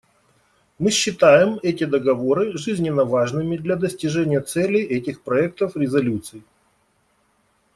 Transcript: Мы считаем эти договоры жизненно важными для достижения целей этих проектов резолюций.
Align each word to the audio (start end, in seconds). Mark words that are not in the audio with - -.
Мы 0.79 0.89
считаем 0.89 1.59
эти 1.61 1.83
договоры 1.83 2.57
жизненно 2.57 3.05
важными 3.05 3.55
для 3.57 3.75
достижения 3.75 4.41
целей 4.41 4.81
этих 4.81 5.21
проектов 5.21 5.77
резолюций. 5.77 6.43